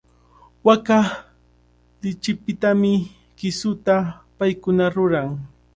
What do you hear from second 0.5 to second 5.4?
Waaka lichipitami kisuta paykuna ruran.